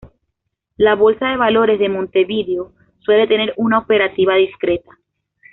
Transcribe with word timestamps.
La 0.77 0.95
Bolsa 0.95 1.27
de 1.29 1.37
Valores 1.37 1.77
de 1.77 1.87
Montevideo 1.87 2.73
suele 3.01 3.27
tener 3.27 3.53
una 3.57 3.77
operativa 3.77 4.33
discreta. 4.33 4.89